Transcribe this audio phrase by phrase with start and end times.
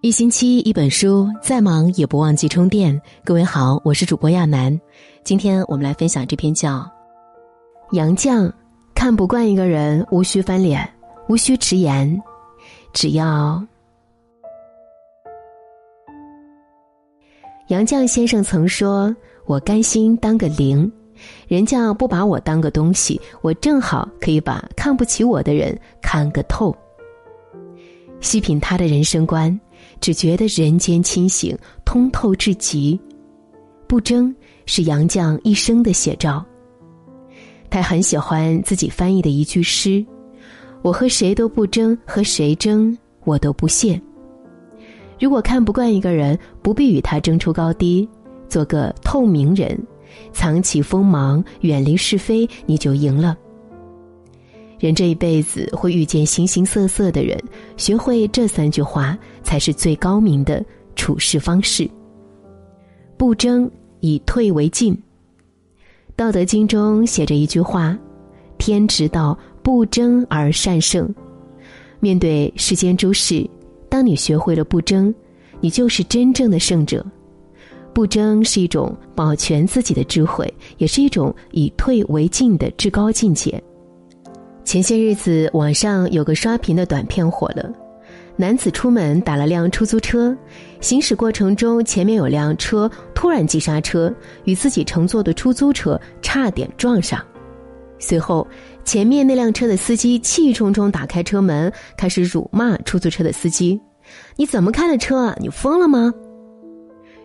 [0.00, 3.02] 一星期一本书，再忙也不忘记充电。
[3.24, 4.80] 各位好，我是主播亚楠，
[5.24, 6.76] 今天我们来分享这篇叫
[7.90, 8.46] 《杨绛》，
[8.94, 10.88] 看不惯一个人，无需翻脸，
[11.28, 12.22] 无需直言，
[12.92, 13.60] 只要……
[17.66, 19.14] 杨绛先生曾说
[19.46, 20.90] ：“我甘心当个零，
[21.48, 26.72] 人家不把我当个东西，我正好可以把看不起我的人看个透。”
[28.20, 29.60] 细品他的人生观。
[30.00, 32.98] 只觉得人间清醒通透至极，
[33.86, 34.34] 不争
[34.66, 36.44] 是杨绛一生的写照。
[37.70, 40.04] 他很喜欢自己翻译的一句诗
[40.82, 44.00] ：“我和谁都不争，和谁争我都不屑。”
[45.20, 48.08] 如果看不惯一个人，不必与他争出高低，
[48.48, 49.78] 做个透明人，
[50.32, 53.36] 藏起锋芒，远离是非，你就赢了。
[54.78, 57.36] 人这一辈子会遇见形形色色的人，
[57.76, 60.62] 学会这三句话才是最高明的
[60.94, 61.88] 处事方式。
[63.16, 63.68] 不争，
[64.00, 64.94] 以退为进。
[66.14, 67.98] 《道德经》中写着一句话
[68.58, 71.08] ：“天之道，不争而善胜。”
[71.98, 73.48] 面对世间诸事，
[73.88, 75.14] 当你学会了不争，
[75.62, 77.02] 你就是真正的胜者。
[77.94, 83.60] 不争是一种保全自己的智慧，也是一种以退为进的至高境界。
[84.62, 87.72] 前些日子，网上有个刷屏的短片火了。
[88.40, 90.34] 男子出门打了辆出租车，
[90.80, 94.14] 行驶过程中，前面有辆车突然急刹车，
[94.44, 97.20] 与自己乘坐的出租车差点撞上。
[97.98, 98.46] 随后，
[98.84, 103.78] 前面那辆车的司机气冲冲打开车门，开始辱骂出租车的司机
[104.38, 105.36] ：“你怎么开的车啊？
[105.40, 106.14] 你疯了吗？”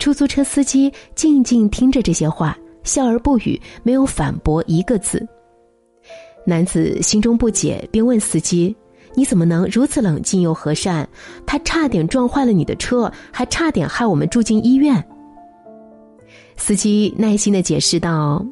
[0.00, 5.22] 出租车司机静静听着这些话，笑而不语，没有反驳一个字。
[6.46, 8.74] 男子心中不解，便问司机
[9.14, 11.06] ：“你怎么能如此冷静又和善？
[11.46, 15.02] 他差点撞坏了你的车，还差点害我们住进医院。”
[16.56, 18.44] 司机耐心的解释道：“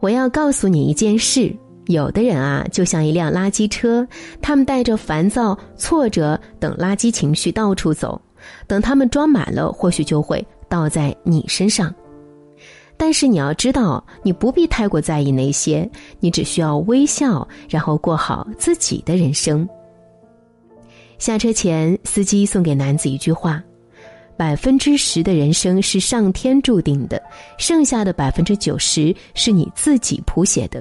[0.00, 1.54] 我要告诉你一件事，
[1.86, 4.06] 有的人啊，就像一辆垃圾车，
[4.40, 8.20] 他们带着烦躁、挫折等垃圾情绪到处走，
[8.66, 11.94] 等他们装满了，或许就会倒在你身上。”
[13.04, 15.90] 但是你要知道，你不必太过在意那些，
[16.20, 19.68] 你只需要微笑，然后过好自己的人生。
[21.18, 23.60] 下车前，司机送给男子一句话
[24.38, 27.20] ：“百分之十的人生是上天注定的，
[27.58, 30.80] 剩下的百分之九十是你自己谱写的。”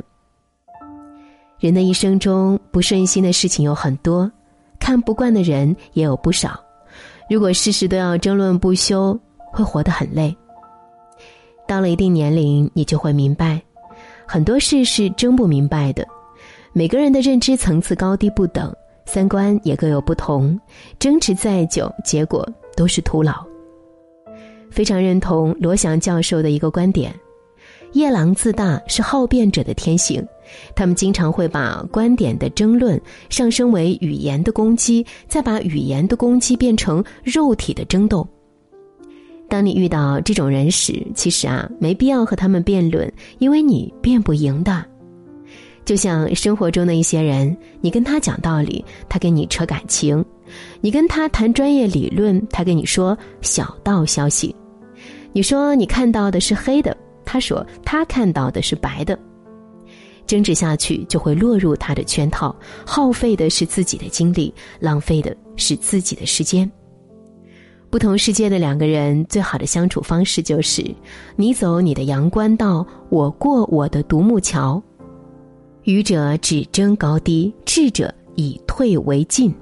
[1.58, 4.32] 人的一生中，不顺心的事情有很多，
[4.80, 6.64] 看不惯的人也有不少。
[7.28, 9.20] 如果事事都要争论不休，
[9.52, 10.38] 会活得很累。
[11.72, 13.62] 到了一定年龄，你就会明白，
[14.28, 16.06] 很多事是争不明白的。
[16.74, 20.60] 每个人的认知层次高低不等，三观也各有不同，
[21.00, 22.46] 争执再久，结果
[22.76, 23.34] 都是徒劳。
[24.70, 27.16] 非常认同罗翔教授的一个观点：
[27.94, 30.22] 夜郎自大是好辩者的天性，
[30.76, 38.28] 他们经常会把观点的争论上升为语言的攻击，再把语言的攻击变成肉体的争斗。
[39.52, 44.86] 当你遇到这种人时，其实啊，没必要和他们辩论，因为你辩不赢的。
[45.84, 50.24] 就像生活中的一些人，你跟他讲道理，他跟你扯感情；
[50.80, 54.56] 你跟他谈专业理论，他跟你说小道消息。
[55.34, 56.96] 你说你看到的是黑的，
[57.26, 59.20] 他说他看到的是白的。
[60.26, 66.72] 争执下去就会落入他的圈套，耗费的是自己的精力，浪费的是自己的时间。
[67.92, 70.82] 不同世界的两个人，最好的相处方式就是：
[71.36, 74.82] 你走你的阳关道，我过我的独木桥。
[75.84, 79.54] 愚者只争高低，智者以退为进。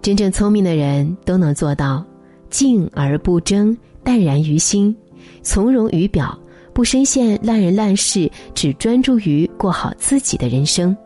[0.00, 2.02] 真正聪明的人都能做到
[2.48, 4.96] 静而不争，淡然于心，
[5.42, 6.36] 从容于表，
[6.72, 10.96] 不深陷烂人烂事，只专注于过好自己的人生。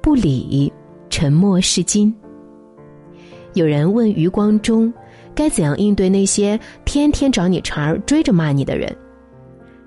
[0.00, 0.72] 不理，
[1.08, 2.12] 沉默是金。
[3.54, 4.92] 有人问余光中，
[5.34, 8.94] 该怎样应对那些天天找你茬儿、追着骂你的人？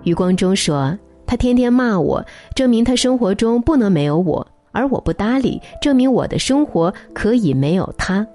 [0.03, 2.23] 余光中说：“他天天骂我，
[2.53, 8.25] 证明他生活中不能没有我；而我不搭理，证明我的生活可以没有他。”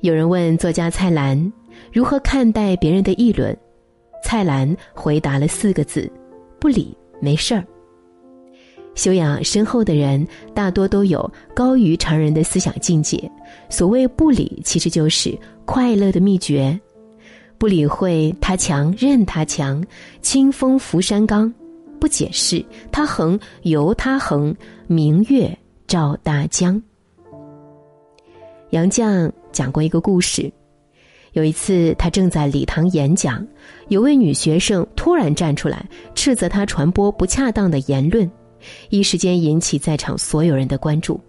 [0.00, 1.52] 有人问作家蔡澜
[1.92, 3.56] 如何看待别人的议论，
[4.22, 6.10] 蔡澜回答了四个字
[6.60, 7.64] ：“不理，没事儿。”
[8.98, 13.30] 修养深厚的人，大多都有高于常人的思想境界。
[13.70, 16.76] 所谓不理，其实就是快乐的秘诀。
[17.58, 19.80] 不理会他强，任他强，
[20.20, 21.48] 清风拂山岗；
[22.00, 24.52] 不解释他横，由他横，
[24.88, 25.56] 明月
[25.86, 26.82] 照大江。
[28.70, 30.52] 杨绛讲过一个故事。
[31.34, 33.46] 有一次，他正在礼堂演讲，
[33.90, 38.28] 有位女学生突然站出来，斥责他传播不恰当的言论，
[38.90, 41.20] 一时间引起在场所有人的关注。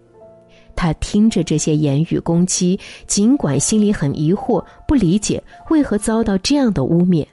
[0.75, 7.25] 他听着这些言语攻击，尽管心里很疑惑，不理解为何遭到这样的污蔑，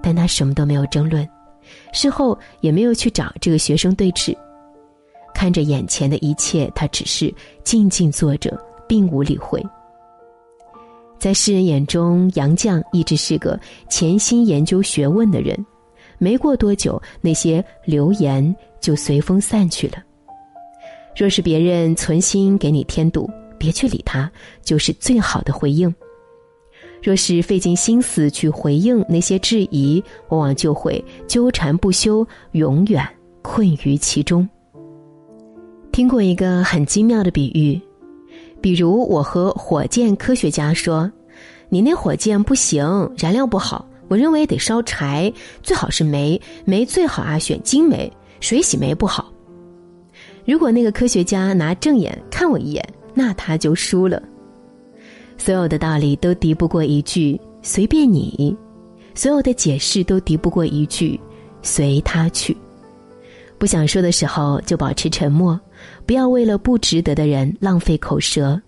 [0.00, 1.28] 但他什么都没有争论，
[1.92, 4.36] 事后也没有去找这个学生对峙。
[5.34, 8.56] 看着眼前的一切，他只是静静坐着，
[8.86, 9.60] 并无理会。
[11.18, 13.58] 在世人眼中，杨绛一直是个
[13.88, 15.58] 潜心研究学问的人。
[16.18, 19.94] 没过多久，那些流言就随风散去了。
[21.16, 24.30] 若是别人存心给你添堵，别去理他，
[24.62, 25.94] 就是最好的回应。
[27.02, 33.06] 若是费尽心思去回应那些质疑，往往就会纠缠不休，永远
[33.42, 34.48] 困于其中。
[35.92, 37.80] 听过一个很精妙的比喻。
[38.60, 41.12] 比如，我和火箭科学家说
[41.68, 42.82] ：“你那火箭不行，
[43.16, 43.86] 燃料不好。
[44.08, 48.12] 我认为得烧柴，最好是煤，煤最好啊，选金煤。
[48.40, 49.32] 水洗煤不好。”
[50.44, 54.22] 如果那个科学家拿正眼看我一眼，那他就输了。
[55.38, 58.54] 所有的道理都敌不过一句“随便你”，
[59.14, 61.18] 所有的解释都敌不过一句
[61.62, 62.54] “随他去”。
[63.58, 65.58] 不想说的时候，就保持沉默。
[66.04, 68.60] 不要为了不值得的人浪费口舌，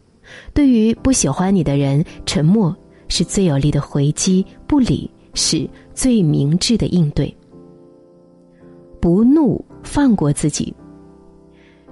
[0.54, 2.74] 对于不喜欢你的人，沉默
[3.08, 7.32] 是最有力的回击，不理是最明智的应对。
[9.00, 10.74] 不怒，放过自己。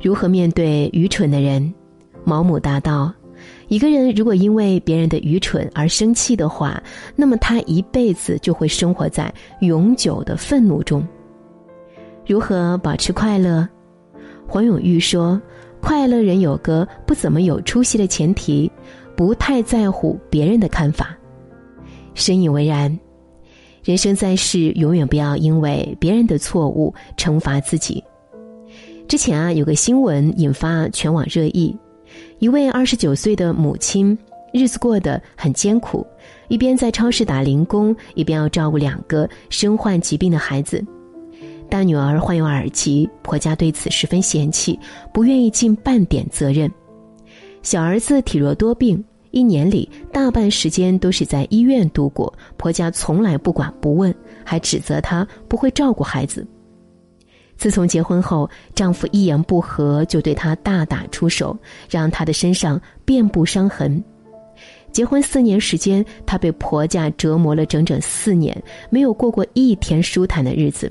[0.02, 1.72] 如何面对愚蠢的人？
[2.24, 3.12] 毛姆答道
[3.68, 6.82] ：“一个人如果因为别人的愚蠢而生气的话，
[7.14, 11.06] 那么他一辈子就会生活在永久的愤怒中。”
[12.26, 13.68] 如何保持快乐？
[14.48, 15.40] 黄永玉说
[15.82, 18.70] ：“快乐人有个不怎么有出息的前提，
[19.14, 21.14] 不太在乎别人的看法。”
[22.14, 22.98] 深以为然。
[23.84, 28.02] 人生在世，永远不要因为别人的错误惩罚自己。
[29.06, 31.76] 之前啊，有个新闻引发全网热议：
[32.38, 34.16] 一位二十九岁的母亲，
[34.54, 36.06] 日子过得很艰苦，
[36.48, 40.82] 一边在超市打零工，一边要照顾两个身患疾病的孩子。
[41.68, 44.78] 大女儿患有耳疾，婆家对此十分嫌弃，
[45.12, 46.70] 不愿意尽半点责任。
[47.62, 49.04] 小儿子体弱多病，
[49.34, 54.14] 一年里大半时间都是在医院度过，婆家从来不管不问，
[54.44, 56.46] 还指责她不会照顾孩子。
[57.56, 61.56] 自从结婚后，丈夫一言不合就对她大打出手，
[61.90, 64.02] 让她的身上遍布伤痕。
[64.92, 68.56] 结婚四年时间，她被婆家折磨了整整四年，
[68.88, 70.88] 没有过过一天舒坦的日子。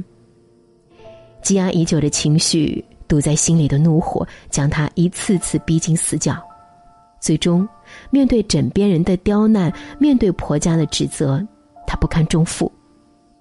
[1.42, 6.44] 积压已久的情绪，堵在心里的怒火，将她一次次逼进死角。
[7.24, 7.66] 最终，
[8.10, 11.42] 面对枕边人的刁难，面对婆家的指责，
[11.88, 12.70] 他不堪重负，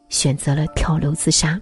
[0.09, 1.61] 选择了跳楼自杀。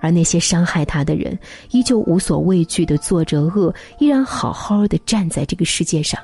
[0.00, 1.38] 而那些伤害他的人，
[1.70, 6.20] 依旧无所畏惧的做着恶，依然好好的站在这个世界上。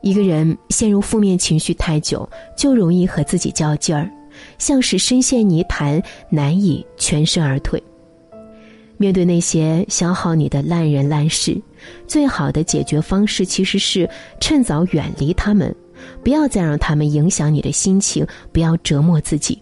[0.00, 4.08] 一个人陷入负面情绪太久，就容易和自己较劲儿。
[4.58, 6.00] 像是深陷泥潭，
[6.30, 7.82] 难以全身而退。
[8.96, 11.60] 面对那些消耗你的烂人烂事，
[12.06, 14.08] 最好的解决方式其实是
[14.40, 15.74] 趁早远离他们，
[16.22, 19.60] 不要再让他们影响你的心情，不要折磨自己。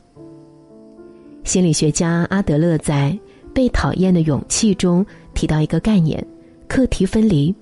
[1.45, 3.17] 心理学家阿德勒在
[3.53, 6.25] 《被讨厌的勇气》中提到一个概念：
[6.67, 7.55] 课题分离。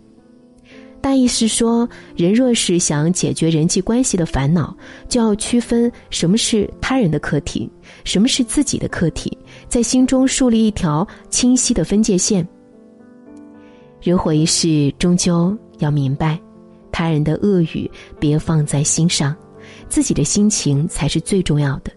[1.03, 1.87] 大意是说，
[2.17, 4.75] 人若是想解决人际关系的烦恼，
[5.07, 7.71] 就要区分什么是他人的课题，
[8.05, 9.37] 什么是自己的课题，
[9.69, 12.49] 在心中树立一条清晰的分界线。
[14.05, 16.39] 人活一世，终究要明白，
[16.93, 19.35] 他人的恶语别放在心上，
[19.89, 21.91] 自己的心情才是最重要的。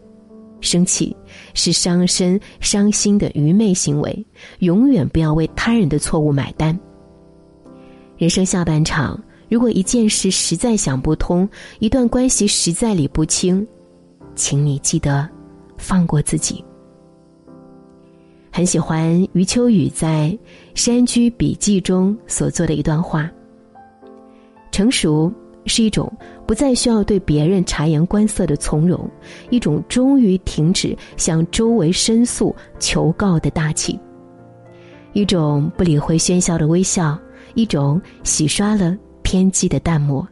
[0.62, 1.14] 生气
[1.54, 4.26] 是伤身伤心的愚昧行为，
[4.60, 6.80] 永远不要为他人的错误买单。
[8.18, 11.48] 人生下半场，如果一件事实在想不通，
[11.80, 13.68] 一段关系实在理不清，
[14.34, 15.28] 请你记得
[15.78, 16.64] 放过自己。
[18.58, 20.36] 很喜欢余秋雨在
[20.74, 23.30] 《山居笔记》中所做的一段话：
[24.72, 25.32] 成熟
[25.68, 26.12] 是一种
[26.48, 29.08] 不再需要对别人察言观色的从容，
[29.52, 34.00] 一种终于停止向周围申诉求告的大气，
[35.14, 37.16] 一种不理会喧嚣的微笑。
[37.54, 40.28] 一种洗刷了偏激的淡漠，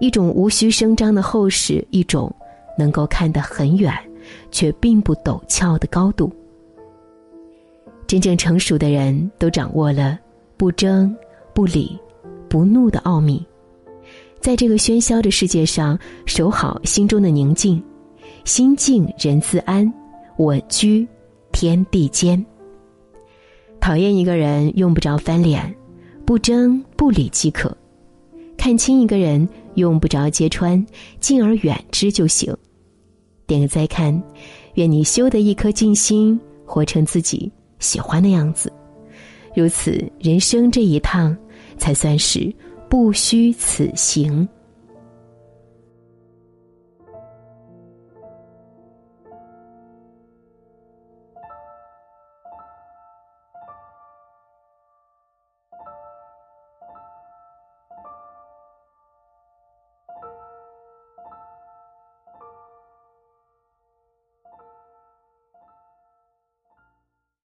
[0.00, 2.30] 一种无需声张的厚实，一种
[2.76, 3.90] 能够看得很远，
[4.50, 6.30] 却并不陡峭的高度。
[8.12, 10.18] 真正成熟的人都掌握了
[10.58, 11.16] 不争、
[11.54, 11.98] 不理、
[12.46, 13.42] 不怒的奥秘。
[14.38, 17.82] 在这个喧嚣的世界上，守好心中的宁静，
[18.44, 19.90] 心静人自安。
[20.36, 21.08] 我居
[21.52, 22.44] 天地间。
[23.80, 25.74] 讨厌一个人用不着翻脸，
[26.26, 27.74] 不争不理即可；
[28.58, 30.86] 看清一个人用不着揭穿，
[31.18, 32.54] 敬而远之就行。
[33.46, 34.22] 点个再看，
[34.74, 37.50] 愿你修得一颗静心，活成自己
[37.82, 38.72] 喜欢的样子。
[39.54, 41.36] 如此，人生这一趟
[41.76, 42.50] 才算是。
[42.88, 44.46] 不虚此行。